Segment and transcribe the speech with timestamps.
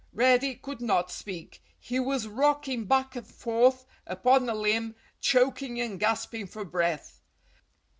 [0.13, 1.61] Reddy could not speak.
[1.79, 7.21] He was rocking back and forth upon a limb, choking and gasping for breath.